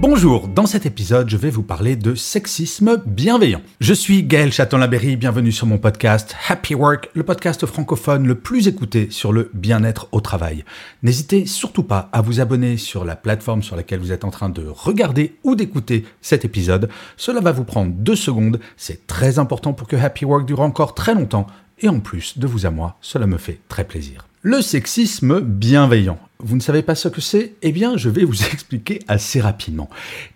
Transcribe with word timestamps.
Bonjour, 0.00 0.48
dans 0.48 0.64
cet 0.64 0.86
épisode, 0.86 1.28
je 1.28 1.36
vais 1.36 1.50
vous 1.50 1.62
parler 1.62 1.94
de 1.94 2.14
sexisme 2.14 3.02
bienveillant. 3.04 3.60
Je 3.80 3.92
suis 3.92 4.22
Gaël 4.22 4.50
Châtelain-Berry, 4.50 5.16
bienvenue 5.16 5.52
sur 5.52 5.66
mon 5.66 5.76
podcast 5.76 6.34
Happy 6.48 6.74
Work, 6.74 7.10
le 7.12 7.22
podcast 7.22 7.66
francophone 7.66 8.26
le 8.26 8.34
plus 8.34 8.66
écouté 8.66 9.08
sur 9.10 9.30
le 9.30 9.50
bien-être 9.52 10.08
au 10.12 10.22
travail. 10.22 10.64
N'hésitez 11.02 11.44
surtout 11.44 11.82
pas 11.82 12.08
à 12.14 12.22
vous 12.22 12.40
abonner 12.40 12.78
sur 12.78 13.04
la 13.04 13.14
plateforme 13.14 13.62
sur 13.62 13.76
laquelle 13.76 14.00
vous 14.00 14.10
êtes 14.10 14.24
en 14.24 14.30
train 14.30 14.48
de 14.48 14.66
regarder 14.66 15.36
ou 15.44 15.54
d'écouter 15.54 16.06
cet 16.22 16.46
épisode. 16.46 16.88
Cela 17.18 17.42
va 17.42 17.52
vous 17.52 17.64
prendre 17.64 17.92
deux 17.92 18.16
secondes, 18.16 18.58
c'est 18.78 19.06
très 19.06 19.38
important 19.38 19.74
pour 19.74 19.86
que 19.86 19.96
Happy 19.96 20.24
Work 20.24 20.46
dure 20.46 20.60
encore 20.60 20.94
très 20.94 21.12
longtemps, 21.12 21.46
et 21.78 21.90
en 21.90 22.00
plus 22.00 22.38
de 22.38 22.46
vous 22.46 22.64
à 22.64 22.70
moi, 22.70 22.96
cela 23.02 23.26
me 23.26 23.36
fait 23.36 23.60
très 23.68 23.84
plaisir. 23.84 24.29
Le 24.42 24.62
sexisme 24.62 25.40
bienveillant. 25.40 26.18
Vous 26.38 26.56
ne 26.56 26.62
savez 26.62 26.80
pas 26.80 26.94
ce 26.94 27.08
que 27.08 27.20
c'est? 27.20 27.56
Eh 27.60 27.72
bien, 27.72 27.98
je 27.98 28.08
vais 28.08 28.24
vous 28.24 28.42
expliquer 28.52 29.00
assez 29.06 29.38
rapidement. 29.38 29.90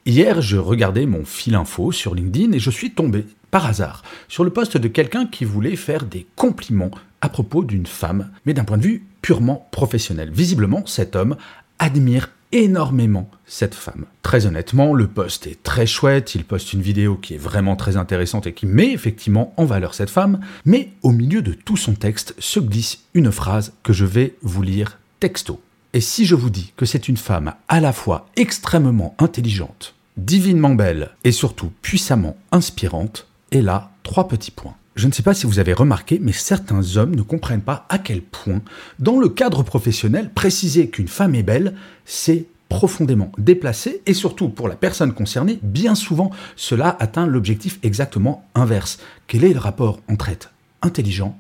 Hier, 0.04 0.42
je 0.42 0.58
regardais 0.58 1.06
mon 1.06 1.24
fil 1.24 1.54
info 1.54 1.90
sur 1.90 2.14
LinkedIn 2.14 2.52
et 2.52 2.58
je 2.58 2.70
suis 2.70 2.90
tombé, 2.90 3.24
par 3.50 3.64
hasard, 3.64 4.02
sur 4.28 4.44
le 4.44 4.50
poste 4.50 4.76
de 4.76 4.88
quelqu'un 4.88 5.24
qui 5.24 5.46
voulait 5.46 5.74
faire 5.74 6.04
des 6.04 6.26
compliments 6.36 6.90
à 7.22 7.30
propos 7.30 7.64
d'une 7.64 7.86
femme, 7.86 8.30
mais 8.44 8.52
d'un 8.52 8.64
point 8.64 8.76
de 8.76 8.82
vue 8.82 9.06
purement 9.22 9.66
professionnel. 9.70 10.30
Visiblement, 10.30 10.84
cet 10.84 11.16
homme 11.16 11.36
admire 11.78 12.28
énormément 12.54 13.28
cette 13.46 13.74
femme. 13.74 14.06
Très 14.22 14.46
honnêtement, 14.46 14.94
le 14.94 15.08
post 15.08 15.46
est 15.46 15.62
très 15.62 15.86
chouette, 15.86 16.34
il 16.34 16.44
poste 16.44 16.72
une 16.72 16.80
vidéo 16.80 17.16
qui 17.16 17.34
est 17.34 17.38
vraiment 17.38 17.76
très 17.76 17.96
intéressante 17.96 18.46
et 18.46 18.54
qui 18.54 18.64
met 18.64 18.92
effectivement 18.92 19.52
en 19.56 19.64
valeur 19.64 19.92
cette 19.94 20.08
femme, 20.08 20.40
mais 20.64 20.90
au 21.02 21.10
milieu 21.10 21.42
de 21.42 21.52
tout 21.52 21.76
son 21.76 21.94
texte 21.94 22.34
se 22.38 22.60
glisse 22.60 23.00
une 23.12 23.32
phrase 23.32 23.74
que 23.82 23.92
je 23.92 24.04
vais 24.04 24.36
vous 24.42 24.62
lire 24.62 24.98
texto. 25.20 25.60
Et 25.92 26.00
si 26.00 26.24
je 26.24 26.34
vous 26.34 26.50
dis 26.50 26.72
que 26.76 26.86
c'est 26.86 27.08
une 27.08 27.16
femme 27.16 27.54
à 27.68 27.80
la 27.80 27.92
fois 27.92 28.26
extrêmement 28.36 29.14
intelligente, 29.18 29.94
divinement 30.16 30.74
belle 30.74 31.10
et 31.24 31.32
surtout 31.32 31.72
puissamment 31.82 32.36
inspirante, 32.52 33.26
et 33.50 33.62
là, 33.62 33.90
trois 34.02 34.28
petits 34.28 34.50
points. 34.50 34.76
Je 34.94 35.08
ne 35.08 35.12
sais 35.12 35.22
pas 35.22 35.34
si 35.34 35.46
vous 35.46 35.58
avez 35.58 35.72
remarqué, 35.72 36.20
mais 36.22 36.32
certains 36.32 36.96
hommes 36.96 37.16
ne 37.16 37.22
comprennent 37.22 37.62
pas 37.62 37.84
à 37.88 37.98
quel 37.98 38.22
point, 38.22 38.62
dans 39.00 39.18
le 39.18 39.28
cadre 39.28 39.64
professionnel, 39.64 40.30
préciser 40.32 40.88
qu'une 40.88 41.08
femme 41.08 41.34
est 41.34 41.42
belle, 41.42 41.74
c'est 42.04 42.46
profondément 42.68 43.32
déplacé 43.36 44.02
et 44.06 44.14
surtout 44.14 44.48
pour 44.48 44.68
la 44.68 44.76
personne 44.76 45.12
concernée, 45.12 45.58
bien 45.62 45.94
souvent, 45.94 46.30
cela 46.56 46.96
atteint 47.00 47.26
l'objectif 47.26 47.78
exactement 47.82 48.48
inverse. 48.54 48.98
Quel 49.26 49.44
est 49.44 49.52
le 49.52 49.58
rapport 49.58 50.00
entre 50.08 50.28
être 50.28 50.52
intelligent 50.82 51.36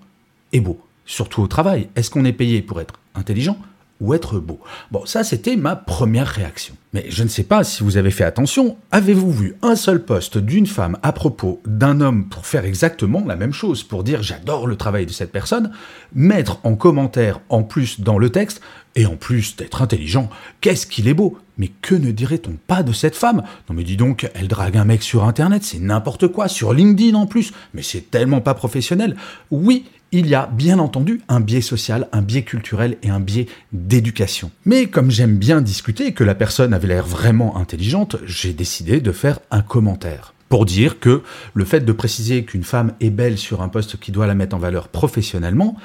et 0.52 0.60
beau? 0.60 0.80
Surtout 1.06 1.42
au 1.42 1.46
travail, 1.46 1.88
est-ce 1.96 2.10
qu'on 2.10 2.24
est 2.24 2.32
payé 2.32 2.60
pour 2.62 2.80
être 2.80 2.94
intelligent? 3.14 3.58
Ou 4.00 4.14
être 4.14 4.38
beau. 4.38 4.60
Bon, 4.90 5.06
ça 5.06 5.24
c'était 5.24 5.56
ma 5.56 5.76
première 5.76 6.26
réaction. 6.26 6.74
Mais 6.92 7.06
je 7.08 7.22
ne 7.22 7.28
sais 7.28 7.42
pas 7.42 7.64
si 7.64 7.82
vous 7.82 7.96
avez 7.96 8.10
fait 8.10 8.24
attention, 8.24 8.76
avez-vous 8.92 9.32
vu 9.32 9.56
un 9.62 9.76
seul 9.76 10.04
poste 10.04 10.38
d'une 10.38 10.66
femme 10.66 10.98
à 11.02 11.12
propos 11.12 11.60
d'un 11.66 12.00
homme 12.00 12.28
pour 12.28 12.46
faire 12.46 12.64
exactement 12.64 13.24
la 13.26 13.36
même 13.36 13.52
chose, 13.52 13.82
pour 13.82 14.04
dire 14.04 14.22
j'adore 14.22 14.66
le 14.66 14.76
travail 14.76 15.06
de 15.06 15.12
cette 15.12 15.32
personne, 15.32 15.72
mettre 16.14 16.58
en 16.64 16.76
commentaire 16.76 17.40
en 17.48 17.62
plus 17.62 18.00
dans 18.00 18.18
le 18.18 18.30
texte, 18.30 18.60
et 18.96 19.06
en 19.06 19.16
plus 19.16 19.56
d'être 19.56 19.82
intelligent, 19.82 20.30
qu'est-ce 20.60 20.86
qu'il 20.86 21.08
est 21.08 21.14
beau 21.14 21.38
Mais 21.58 21.68
que 21.82 21.94
ne 21.94 22.12
dirait-on 22.12 22.56
pas 22.66 22.82
de 22.82 22.92
cette 22.92 23.16
femme? 23.16 23.42
Non 23.68 23.74
mais 23.74 23.82
dis 23.82 23.96
donc, 23.96 24.30
elle 24.34 24.48
drague 24.48 24.76
un 24.76 24.84
mec 24.84 25.02
sur 25.02 25.24
internet, 25.24 25.64
c'est 25.64 25.80
n'importe 25.80 26.28
quoi, 26.28 26.46
sur 26.48 26.72
LinkedIn 26.72 27.16
en 27.16 27.26
plus, 27.26 27.52
mais 27.72 27.82
c'est 27.82 28.10
tellement 28.10 28.40
pas 28.40 28.54
professionnel. 28.54 29.16
Oui, 29.50 29.86
il 30.14 30.28
y 30.28 30.34
a 30.36 30.46
bien 30.46 30.78
entendu 30.78 31.22
un 31.28 31.40
biais 31.40 31.60
social, 31.60 32.08
un 32.12 32.22
biais 32.22 32.42
culturel 32.42 32.98
et 33.02 33.10
un 33.10 33.18
biais 33.18 33.46
d'éducation. 33.72 34.52
Mais 34.64 34.86
comme 34.86 35.10
j'aime 35.10 35.38
bien 35.38 35.60
discuter 35.60 36.06
et 36.06 36.12
que 36.12 36.22
la 36.22 36.36
personne 36.36 36.72
avait 36.72 36.86
l'air 36.86 37.04
vraiment 37.04 37.56
intelligente, 37.56 38.16
j'ai 38.24 38.52
décidé 38.52 39.00
de 39.00 39.10
faire 39.10 39.40
un 39.50 39.60
commentaire 39.60 40.32
pour 40.48 40.66
dire 40.66 41.00
que 41.00 41.22
le 41.52 41.64
fait 41.64 41.80
de 41.80 41.92
préciser 41.92 42.44
qu'une 42.44 42.62
femme 42.62 42.92
est 43.00 43.10
belle 43.10 43.38
sur 43.38 43.60
un 43.60 43.68
poste 43.68 43.98
qui 43.98 44.12
doit 44.12 44.28
la 44.28 44.36
mettre 44.36 44.54
en 44.54 44.60
valeur 44.60 44.86
professionnellement, 44.86 45.76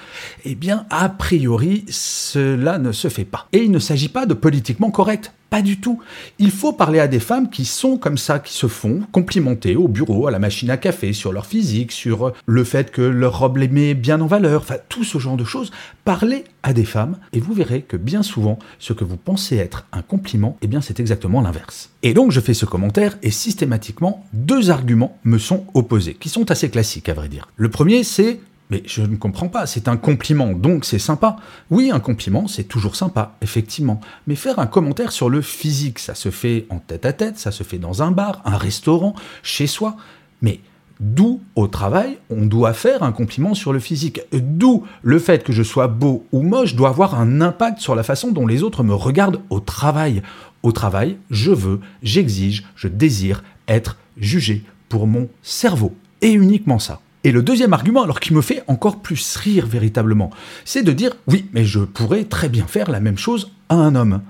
eh 0.45 0.53
bien, 0.53 0.85
a 0.91 1.09
priori, 1.09 1.85
cela 1.89 2.77
ne 2.77 2.91
se 2.91 3.07
fait 3.07 3.25
pas. 3.25 3.47
Et 3.51 3.63
il 3.63 3.71
ne 3.71 3.79
s'agit 3.79 4.09
pas 4.09 4.27
de 4.27 4.35
politiquement 4.35 4.91
correct. 4.91 5.31
Pas 5.49 5.61
du 5.61 5.79
tout. 5.79 5.99
Il 6.37 6.51
faut 6.51 6.73
parler 6.73 6.99
à 6.99 7.07
des 7.07 7.19
femmes 7.19 7.49
qui 7.49 7.65
sont 7.65 7.97
comme 7.97 8.17
ça, 8.17 8.39
qui 8.39 8.53
se 8.53 8.67
font 8.67 9.01
complimenter 9.11 9.75
au 9.75 9.87
bureau, 9.87 10.27
à 10.27 10.31
la 10.31 10.39
machine 10.39 10.69
à 10.69 10.77
café, 10.77 11.11
sur 11.11 11.31
leur 11.31 11.47
physique, 11.47 11.91
sur 11.91 12.33
le 12.45 12.63
fait 12.63 12.91
que 12.91 13.01
leur 13.01 13.39
robe 13.39 13.57
les 13.57 13.67
met 13.67 13.93
bien 13.95 14.21
en 14.21 14.27
valeur, 14.27 14.61
enfin 14.61 14.77
tout 14.89 15.03
ce 15.03 15.17
genre 15.17 15.37
de 15.37 15.43
choses. 15.43 15.71
Parlez 16.05 16.43
à 16.61 16.73
des 16.73 16.85
femmes 16.85 17.17
et 17.33 17.39
vous 17.39 17.53
verrez 17.53 17.81
que 17.81 17.97
bien 17.97 18.21
souvent, 18.21 18.59
ce 18.77 18.93
que 18.93 19.03
vous 19.03 19.17
pensez 19.17 19.57
être 19.57 19.85
un 19.91 20.01
compliment, 20.01 20.57
eh 20.61 20.67
bien 20.67 20.81
c'est 20.81 20.99
exactement 20.99 21.41
l'inverse. 21.41 21.89
Et 22.03 22.13
donc 22.13 22.31
je 22.31 22.39
fais 22.39 22.53
ce 22.53 22.65
commentaire 22.65 23.17
et 23.23 23.31
systématiquement, 23.31 24.25
deux 24.33 24.69
arguments 24.69 25.17
me 25.23 25.37
sont 25.37 25.65
opposés, 25.73 26.15
qui 26.15 26.29
sont 26.29 26.51
assez 26.51 26.69
classiques 26.69 27.09
à 27.09 27.13
vrai 27.13 27.29
dire. 27.29 27.47
Le 27.55 27.69
premier 27.69 28.03
c'est 28.03 28.39
mais 28.69 28.83
je 28.85 29.01
ne 29.01 29.15
comprends 29.15 29.47
pas, 29.47 29.65
c'est 29.65 29.87
un 29.87 29.97
compliment, 29.97 30.53
donc 30.53 30.85
c'est 30.85 30.99
sympa. 30.99 31.37
Oui, 31.71 31.89
un 31.91 31.99
compliment, 31.99 32.47
c'est 32.47 32.65
toujours 32.65 32.95
sympa, 32.95 33.35
effectivement. 33.41 33.99
Mais 34.27 34.35
faire 34.35 34.59
un 34.59 34.67
commentaire 34.67 35.11
sur 35.11 35.29
le 35.29 35.41
physique, 35.41 35.97
ça 35.97 36.13
se 36.13 36.29
fait 36.29 36.67
en 36.69 36.77
tête 36.77 37.05
à 37.05 37.13
tête, 37.13 37.39
ça 37.39 37.51
se 37.51 37.63
fait 37.63 37.79
dans 37.79 38.03
un 38.03 38.11
bar, 38.11 38.41
un 38.45 38.57
restaurant, 38.57 39.15
chez 39.41 39.65
soi. 39.65 39.97
Mais 40.43 40.59
d'où 40.99 41.41
au 41.55 41.67
travail, 41.67 42.19
on 42.29 42.45
doit 42.45 42.73
faire 42.73 43.01
un 43.01 43.11
compliment 43.11 43.55
sur 43.55 43.73
le 43.73 43.79
physique? 43.79 44.21
D'où 44.31 44.83
le 45.01 45.17
fait 45.17 45.43
que 45.43 45.53
je 45.53 45.63
sois 45.63 45.87
beau 45.87 46.25
ou 46.31 46.43
moche 46.43 46.75
doit 46.75 46.89
avoir 46.89 47.19
un 47.19 47.41
impact 47.41 47.79
sur 47.79 47.95
la 47.95 48.03
façon 48.03 48.31
dont 48.31 48.45
les 48.45 48.61
autres 48.61 48.83
me 48.83 48.93
regardent 48.93 49.41
au 49.49 49.59
travail? 49.59 50.21
Au 50.61 50.71
travail, 50.71 51.17
je 51.31 51.51
veux, 51.51 51.79
j'exige, 52.03 52.65
je 52.75 52.87
désire 52.87 53.43
être 53.67 53.97
jugé 54.17 54.63
pour 54.89 55.07
mon 55.07 55.27
cerveau. 55.41 55.95
Et 56.21 56.33
uniquement 56.33 56.79
ça. 56.79 56.99
Et 57.25 57.31
le 57.33 57.43
deuxième 57.43 57.73
argument, 57.73 58.03
alors 58.03 58.21
qui 58.21 58.33
me 58.33 58.41
fait 58.41 58.63
encore 58.67 59.01
plus 59.01 59.35
rire 59.35 59.67
véritablement, 59.67 60.29
c'est 60.63 60.83
de 60.83 60.93
dire 60.93 61.11
oui, 61.27 61.49
mais 61.51 61.65
je 61.65 61.79
pourrais 61.79 62.23
très 62.23 62.47
bien 62.47 62.65
faire 62.65 62.89
la 62.89 63.01
même 63.01 63.17
chose 63.17 63.51
à 63.67 63.75
un 63.75 63.95
homme. 63.95 64.21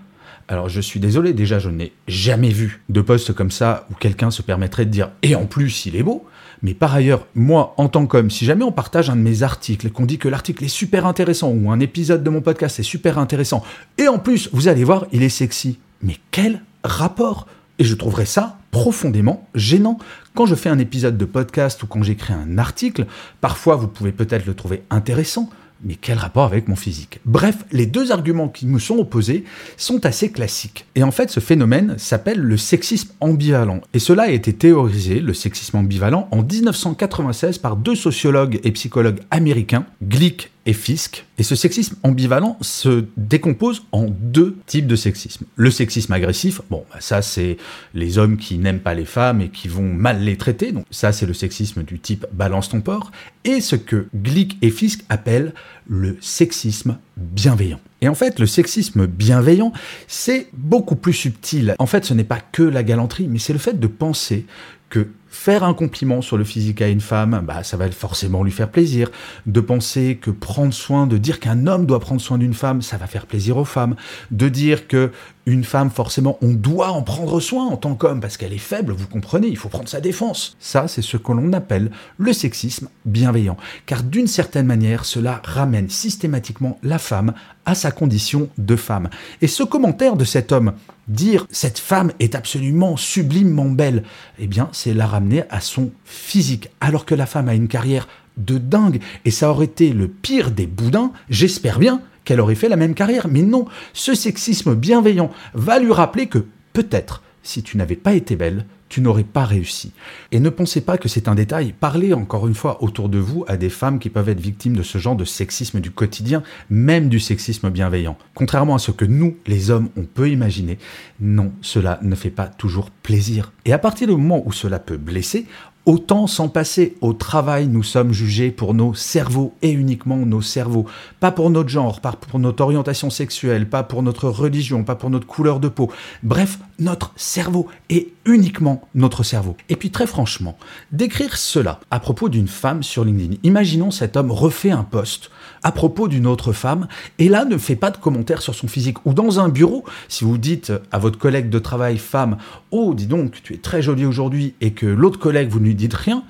Alors 0.48 0.70
je 0.70 0.82
suis 0.82 1.00
désolé, 1.00 1.34
déjà 1.34 1.60
je 1.60 1.70
n'ai 1.70 1.94
jamais 2.08 2.50
vu 2.50 2.82
de 2.90 3.02
poste 3.02 3.34
comme 3.34 3.52
ça 3.52 3.86
où 3.92 3.94
quelqu'un 3.94 4.32
se 4.32 4.42
permettrait 4.42 4.86
de 4.86 4.90
dire 4.90 5.12
et 5.22 5.36
en 5.36 5.46
plus 5.46 5.86
il 5.86 5.96
est 5.96 6.02
beau. 6.02 6.26
Mais 6.64 6.74
par 6.74 6.96
ailleurs, 6.96 7.28
moi 7.36 7.76
en 7.78 7.88
tant 7.90 8.08
qu'homme, 8.08 8.32
si 8.32 8.46
jamais 8.46 8.64
on 8.64 8.72
partage 8.72 9.12
un 9.12 9.16
de 9.16 9.22
mes 9.22 9.44
articles 9.44 9.92
qu'on 9.92 10.08
dit 10.08 10.18
que 10.18 10.28
l'article 10.28 10.64
est 10.64 10.68
super 10.68 11.06
intéressant 11.06 11.50
ou 11.52 11.70
un 11.70 11.80
épisode 11.80 12.24
de 12.24 12.30
mon 12.32 12.42
podcast 12.42 12.80
est 12.80 12.84
super 12.84 13.20
intéressant 13.20 13.64
et 14.00 14.08
en 14.08 14.18
plus 14.18 14.50
vous 14.52 14.68
allez 14.68 14.84
voir 14.84 15.06
il 15.12 15.22
est 15.22 15.30
sexy, 15.30 15.78
mais 16.02 16.18
quel 16.32 16.64
rapport? 16.84 17.46
Et 17.78 17.84
je 17.84 17.94
trouverais 17.94 18.26
ça 18.26 18.59
profondément 18.80 19.46
gênant. 19.56 19.98
Quand 20.36 20.46
je 20.46 20.56
fais 20.56 20.70
un 20.70 20.80
épisode 20.80 21.18
de 21.18 21.26
podcast 21.26 21.84
ou 21.84 21.88
quand 21.88 22.02
j'écris 22.02 22.34
un 22.34 22.58
article, 22.58 23.08
parfois 23.42 23.76
vous 23.76 23.90
pouvez 23.90 24.14
peut-être 24.14 24.46
le 24.46 24.54
trouver 24.54 24.84
intéressant, 24.90 25.50
mais 25.84 25.96
quel 25.96 26.18
rapport 26.18 26.46
avec 26.46 26.70
mon 26.70 26.78
physique? 26.78 27.20
Bref, 27.26 27.58
les 27.74 27.86
deux 27.86 28.14
arguments 28.14 28.48
qui 28.48 28.66
me 28.68 28.80
sont 28.80 28.96
opposés 28.96 29.44
sont 29.76 30.06
assez 30.06 30.32
classiques. 30.32 30.86
Et 30.96 31.04
en 31.04 31.12
fait, 31.12 31.30
ce 31.30 31.42
phénomène 31.42 31.96
s'appelle 31.98 32.40
le 32.40 32.56
sexisme 32.56 33.10
ambivalent. 33.20 33.82
Et 33.94 34.00
cela 34.00 34.24
a 34.24 34.30
été 34.30 34.54
théorisé, 34.54 35.20
le 35.20 35.34
sexisme 35.34 35.76
ambivalent, 35.76 36.30
en 36.32 36.42
1996 36.42 37.58
par 37.58 37.76
deux 37.76 37.96
sociologues 37.96 38.62
et 38.64 38.72
psychologues 38.72 39.20
américains, 39.30 39.88
Glick 40.02 40.52
et. 40.74 41.26
Et 41.38 41.44
ce 41.44 41.56
sexisme 41.56 41.96
ambivalent 42.04 42.58
se 42.62 43.06
décompose 43.16 43.86
en 43.92 44.08
deux 44.08 44.58
types 44.66 44.88
de 44.88 44.96
sexisme. 44.96 45.46
Le 45.56 45.72
sexisme 45.72 46.12
agressif, 46.14 46.62
bon, 46.70 46.84
bah 46.92 46.98
ça 47.00 47.22
c'est 47.22 47.58
les 47.94 48.18
hommes 48.18 48.38
qui 48.38 48.58
n'aiment 48.58 48.80
pas 48.80 48.94
les 48.94 49.06
femmes 49.06 49.42
et 49.42 49.50
qui 49.50 49.68
vont 49.68 49.94
mal 49.94 50.22
les 50.22 50.36
traiter, 50.36 50.72
donc 50.72 50.86
ça 50.92 51.12
c'est 51.12 51.26
le 51.26 51.34
sexisme 51.34 51.84
du 51.84 52.00
type 52.00 52.26
balance 52.34 52.70
ton 52.70 52.82
porc. 52.82 53.12
Et 53.46 53.62
ce 53.62 53.76
que 53.76 54.08
Glick 54.16 54.58
et 54.62 54.70
Fisk 54.70 55.04
appellent 55.10 55.54
le 55.88 56.18
sexisme 56.22 56.98
bienveillant. 57.18 57.80
Et 58.02 58.08
en 58.08 58.16
fait, 58.16 58.40
le 58.40 58.46
sexisme 58.46 59.08
bienveillant, 59.08 59.74
c'est 60.08 60.48
beaucoup 60.54 60.96
plus 60.96 61.14
subtil. 61.14 61.76
En 61.80 61.86
fait, 61.86 62.06
ce 62.06 62.14
n'est 62.14 62.24
pas 62.24 62.40
que 62.40 62.64
la 62.64 62.84
galanterie, 62.84 63.28
mais 63.28 63.40
c'est 63.40 63.54
le 63.54 63.60
fait 63.60 63.80
de 63.80 63.88
penser 63.88 64.46
que 64.90 65.08
faire 65.30 65.64
un 65.64 65.74
compliment 65.74 66.22
sur 66.22 66.38
le 66.38 66.44
physique 66.44 66.82
à 66.82 66.88
une 66.88 67.02
femme, 67.02 67.42
bah, 67.46 67.64
ça 67.64 67.78
va 67.78 67.90
forcément 67.92 68.44
lui 68.44 68.52
faire 68.52 68.70
plaisir. 68.70 69.10
De 69.46 69.62
penser 69.62 70.18
que 70.22 70.32
prendre 70.32 70.74
soin, 70.74 71.08
de 71.08 71.18
dire 71.18 71.40
qu'un 71.40 71.68
homme 71.68 71.86
doit 71.86 72.00
prendre 72.00 72.22
soin 72.22 72.38
d'une 72.38 72.54
femme, 72.54 72.82
ça 72.82 72.98
va 72.98 73.08
faire 73.08 73.26
plaisir 73.26 73.58
aux 73.58 73.66
femmes. 73.66 73.96
De 74.32 74.50
dire 74.50 74.88
que 74.88 75.12
une 75.46 75.64
femme, 75.64 75.90
forcément, 75.90 76.38
on 76.42 76.54
doit 76.54 76.92
en 76.92 77.02
prendre 77.02 77.40
soin 77.40 77.66
en 77.68 77.78
tant 77.78 77.96
qu'homme 77.96 78.22
parce 78.22 78.38
qu'elle 78.38 78.54
est 78.54 78.58
faible, 78.58 78.94
vous 78.94 79.08
comprenez, 79.08 79.48
il 79.48 79.58
faut 79.58 79.70
prendre 79.70 79.90
sa 79.90 80.02
défense. 80.02 80.56
Ça, 80.60 80.88
c'est 80.88 81.02
ce 81.02 81.18
que 81.18 81.32
l'on 81.32 81.54
appelle 81.54 81.92
le 82.18 82.34
sexisme 82.34 82.90
bienveillant. 83.06 83.58
Car 83.86 84.04
d'une 84.04 84.28
certaine 84.28 84.68
manière, 84.68 85.06
cela 85.06 85.42
ramène 85.44 85.90
systématiquement 85.90 86.78
la 86.84 87.00
femme 87.00 87.34
à 87.66 87.76
sa 87.76 87.92
condition 87.92 88.50
de 88.58 88.76
femme. 88.76 89.10
Et 89.42 89.48
ce 89.48 89.64
commentaire 89.64 90.16
de 90.16 90.26
cet 90.26 90.52
homme, 90.52 90.74
dire 91.08 91.48
cette 91.50 91.80
femme 91.80 92.12
est 92.20 92.36
absolument 92.36 92.98
sublimement 92.98 93.70
belle, 93.70 94.04
eh 94.38 94.48
bien, 94.48 94.70
c'est 94.72 94.94
la 94.94 95.08
ramener 95.08 95.44
à 95.50 95.62
son 95.62 95.92
physique, 96.06 96.70
alors 96.80 97.06
que 97.06 97.16
la 97.16 97.26
femme 97.26 97.50
a 97.50 97.56
une 97.56 97.68
carrière 97.68 98.08
de 98.38 98.58
dingue, 98.58 99.02
et 99.26 99.32
ça 99.32 99.50
aurait 99.50 99.66
été 99.66 99.92
le 99.92 100.08
pire 100.08 100.52
des 100.52 100.68
boudins, 100.68 101.12
j'espère 101.30 101.80
bien, 101.80 102.02
qu'elle 102.30 102.42
aurait 102.42 102.54
fait 102.54 102.70
la 102.70 102.76
même 102.76 102.94
carrière. 102.94 103.28
Mais 103.28 103.42
non, 103.42 103.66
ce 103.92 104.14
sexisme 104.14 104.76
bienveillant 104.76 105.32
va 105.56 105.80
lui 105.80 105.92
rappeler 105.92 106.28
que 106.28 106.46
peut-être, 106.74 107.24
si 107.42 107.64
tu 107.64 107.76
n'avais 107.76 107.96
pas 107.96 108.14
été 108.14 108.36
belle, 108.36 108.68
tu 108.88 109.02
n'aurais 109.02 109.24
pas 109.24 109.46
réussi. 109.46 109.94
Et 110.32 110.40
ne 110.40 110.52
pensez 110.52 110.82
pas 110.82 111.00
que 111.00 111.10
c'est 111.10 111.28
un 111.28 111.34
détail. 111.34 111.74
Parlez 111.80 112.14
encore 112.14 112.48
une 112.48 112.54
fois 112.54 112.84
autour 112.84 113.10
de 113.10 113.18
vous 113.18 113.46
à 113.48 113.58
des 113.58 113.70
femmes 113.70 113.98
qui 113.98 114.12
peuvent 114.12 114.30
être 114.30 114.40
victimes 114.40 114.76
de 114.76 114.84
ce 114.84 115.00
genre 115.00 115.16
de 115.16 115.26
sexisme 115.26 115.80
du 115.80 115.90
quotidien, 115.90 116.44
même 116.70 117.10
du 117.10 117.20
sexisme 117.20 117.72
bienveillant. 117.72 118.16
Contrairement 118.36 118.76
à 118.76 118.80
ce 118.80 118.92
que 118.92 119.06
nous, 119.06 119.36
les 119.48 119.72
hommes, 119.72 119.90
on 119.98 120.04
peut 120.04 120.30
imaginer, 120.30 120.78
non, 121.20 121.52
cela 121.62 121.98
ne 122.04 122.14
fait 122.14 122.30
pas 122.30 122.46
toujours 122.46 122.92
plaisir. 122.92 123.54
Et 123.66 123.74
à 123.74 123.80
partir 123.80 124.08
du 124.08 124.14
moment 124.14 124.44
où 124.46 124.52
cela 124.52 124.78
peut 124.78 124.98
blesser, 124.98 125.48
Autant 125.86 126.28
s'en 126.28 126.50
passer. 126.50 126.98
Au 127.02 127.14
travail, 127.14 127.68
nous 127.68 127.84
sommes 127.84 128.12
jugés 128.12 128.52
pour 128.52 128.74
nos 128.74 128.94
cerveaux 128.94 129.54
et 129.62 129.72
uniquement 129.72 130.18
nos 130.18 130.42
cerveaux. 130.42 130.86
Pas 131.20 131.32
pour 131.32 131.50
notre 131.50 131.70
genre, 131.70 132.02
pas 132.02 132.12
pour 132.12 132.40
notre 132.40 132.64
orientation 132.64 133.10
sexuelle, 133.10 133.68
pas 133.68 133.84
pour 133.84 134.04
notre 134.04 134.30
religion, 134.30 134.84
pas 134.84 134.96
pour 134.96 135.10
notre 135.10 135.26
couleur 135.26 135.60
de 135.60 135.68
peau. 135.68 135.90
Bref, 136.22 136.60
notre 136.80 137.12
cerveau 137.16 137.68
et 137.90 138.14
uniquement 138.26 138.88
notre 138.94 139.24
cerveau. 139.24 139.58
Et 139.70 139.76
puis 139.76 139.90
très 139.90 140.06
franchement, 140.06 140.58
d'écrire 140.92 141.38
cela 141.38 141.80
à 141.90 142.00
propos 142.00 142.30
d'une 142.30 142.48
femme 142.48 142.84
sur 142.84 143.04
LinkedIn. 143.04 143.38
Imaginons 143.44 143.90
cet 143.90 144.18
homme 144.18 144.32
refait 144.32 144.72
un 144.72 144.84
post 144.84 145.32
à 145.64 145.72
propos 145.72 146.08
d'une 146.08 146.28
autre 146.28 146.54
femme 146.54 146.88
et 147.18 147.28
là 147.28 147.46
ne 147.46 147.58
fait 147.58 147.76
pas 147.76 147.92
de 147.92 147.98
commentaires 147.98 148.42
sur 148.42 148.54
son 148.56 148.68
physique. 148.68 149.06
Ou 149.06 149.14
dans 149.14 149.40
un 149.40 149.50
bureau, 149.50 149.84
si 150.08 150.24
vous 150.24 150.38
dites 150.38 150.72
à 150.92 151.00
votre 151.00 151.18
collègue 151.18 151.50
de 151.50 151.60
travail 151.60 151.98
femme, 151.98 152.38
oh 152.72 152.94
dis 152.94 153.08
donc, 153.08 153.42
tu 153.44 153.56
es 153.56 153.58
très 153.58 153.82
jolie 153.82 154.06
aujourd'hui 154.06 154.54
et 154.62 154.72
que 154.72 154.86
l'autre 154.86 155.20
collègue 155.20 155.50
vous 155.50 155.60
ne 155.60 155.69
dites 155.76 155.94
rien, 155.94 156.24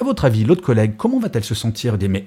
à 0.00 0.04
votre 0.04 0.24
avis, 0.24 0.44
l'autre 0.44 0.62
collègue, 0.62 0.94
comment 0.96 1.18
va-t-elle 1.18 1.44
se 1.44 1.54
sentir 1.54 1.98
Dit 1.98 2.08
mais 2.08 2.26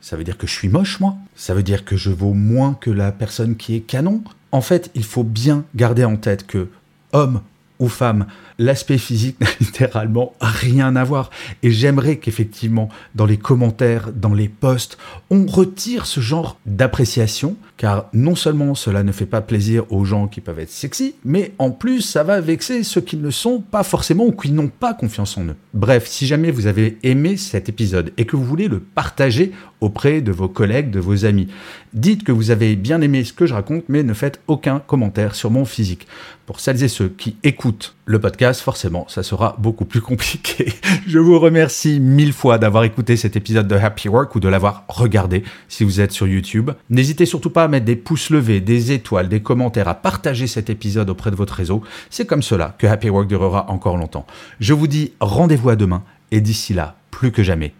ça 0.00 0.16
veut 0.16 0.24
dire 0.24 0.38
que 0.38 0.46
je 0.46 0.52
suis 0.52 0.68
moche, 0.68 1.00
moi? 1.00 1.16
Ça 1.34 1.54
veut 1.54 1.62
dire 1.62 1.84
que 1.84 1.96
je 1.96 2.10
vaux 2.10 2.32
moins 2.32 2.74
que 2.74 2.90
la 2.90 3.12
personne 3.12 3.56
qui 3.56 3.76
est 3.76 3.80
canon? 3.80 4.22
En 4.52 4.62
fait, 4.62 4.90
il 4.94 5.04
faut 5.04 5.24
bien 5.24 5.64
garder 5.74 6.04
en 6.04 6.16
tête 6.16 6.46
que 6.46 6.68
homme 7.12 7.42
ou 7.78 7.88
femme, 7.88 8.26
l'aspect 8.60 8.98
physique 8.98 9.40
n'a 9.40 9.48
littéralement 9.60 10.34
rien 10.40 10.94
à 10.94 11.02
voir. 11.02 11.30
Et 11.62 11.72
j'aimerais 11.72 12.16
qu'effectivement, 12.16 12.90
dans 13.14 13.26
les 13.26 13.38
commentaires, 13.38 14.12
dans 14.12 14.34
les 14.34 14.48
posts, 14.48 14.98
on 15.30 15.46
retire 15.46 16.06
ce 16.06 16.20
genre 16.20 16.58
d'appréciation, 16.66 17.56
car 17.76 18.08
non 18.12 18.36
seulement 18.36 18.74
cela 18.74 19.02
ne 19.02 19.12
fait 19.12 19.26
pas 19.26 19.40
plaisir 19.40 19.90
aux 19.90 20.04
gens 20.04 20.28
qui 20.28 20.40
peuvent 20.40 20.58
être 20.58 20.70
sexy, 20.70 21.14
mais 21.24 21.52
en 21.58 21.70
plus 21.70 22.02
ça 22.02 22.22
va 22.22 22.40
vexer 22.40 22.82
ceux 22.82 23.00
qui 23.00 23.16
ne 23.16 23.30
sont 23.30 23.60
pas 23.60 23.82
forcément 23.82 24.26
ou 24.26 24.32
qui 24.32 24.52
n'ont 24.52 24.68
pas 24.68 24.92
confiance 24.92 25.38
en 25.38 25.44
eux. 25.46 25.56
Bref, 25.72 26.06
si 26.06 26.26
jamais 26.26 26.50
vous 26.50 26.66
avez 26.66 26.98
aimé 27.02 27.38
cet 27.38 27.68
épisode 27.70 28.12
et 28.18 28.26
que 28.26 28.36
vous 28.36 28.44
voulez 28.44 28.68
le 28.68 28.80
partager 28.80 29.52
auprès 29.80 30.20
de 30.20 30.32
vos 30.32 30.48
collègues, 30.48 30.90
de 30.90 31.00
vos 31.00 31.24
amis, 31.24 31.48
dites 31.94 32.24
que 32.24 32.32
vous 32.32 32.50
avez 32.50 32.76
bien 32.76 33.00
aimé 33.00 33.24
ce 33.24 33.32
que 33.32 33.46
je 33.46 33.54
raconte, 33.54 33.84
mais 33.88 34.02
ne 34.02 34.12
faites 34.12 34.40
aucun 34.46 34.80
commentaire 34.80 35.34
sur 35.34 35.50
mon 35.50 35.64
physique. 35.64 36.06
Pour 36.44 36.60
celles 36.60 36.82
et 36.82 36.88
ceux 36.88 37.08
qui 37.08 37.36
écoutent 37.42 37.94
le 38.10 38.18
podcast, 38.18 38.60
forcément, 38.60 39.06
ça 39.08 39.22
sera 39.22 39.54
beaucoup 39.60 39.84
plus 39.84 40.00
compliqué. 40.00 40.72
Je 41.06 41.20
vous 41.20 41.38
remercie 41.38 42.00
mille 42.00 42.32
fois 42.32 42.58
d'avoir 42.58 42.82
écouté 42.82 43.16
cet 43.16 43.36
épisode 43.36 43.68
de 43.68 43.76
Happy 43.76 44.08
Work 44.08 44.34
ou 44.34 44.40
de 44.40 44.48
l'avoir 44.48 44.82
regardé 44.88 45.44
si 45.68 45.84
vous 45.84 46.00
êtes 46.00 46.10
sur 46.10 46.26
YouTube. 46.26 46.72
N'hésitez 46.90 47.24
surtout 47.24 47.50
pas 47.50 47.62
à 47.62 47.68
mettre 47.68 47.86
des 47.86 47.94
pouces 47.94 48.30
levés, 48.30 48.60
des 48.60 48.90
étoiles, 48.90 49.28
des 49.28 49.42
commentaires, 49.42 49.86
à 49.86 49.94
partager 49.94 50.48
cet 50.48 50.70
épisode 50.70 51.08
auprès 51.08 51.30
de 51.30 51.36
votre 51.36 51.54
réseau. 51.54 51.82
C'est 52.10 52.26
comme 52.26 52.42
cela 52.42 52.74
que 52.78 52.88
Happy 52.88 53.10
Work 53.10 53.28
durera 53.28 53.70
encore 53.70 53.96
longtemps. 53.96 54.26
Je 54.58 54.74
vous 54.74 54.88
dis 54.88 55.12
rendez-vous 55.20 55.70
à 55.70 55.76
demain 55.76 56.02
et 56.32 56.40
d'ici 56.40 56.74
là, 56.74 56.96
plus 57.12 57.30
que 57.30 57.44
jamais, 57.44 57.74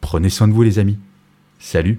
prenez 0.00 0.30
soin 0.30 0.46
de 0.46 0.52
vous 0.52 0.62
les 0.62 0.78
amis. 0.78 0.98
Salut 1.58 1.98